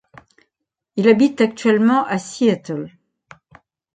[0.95, 2.89] Il habite actuellement à Seattle.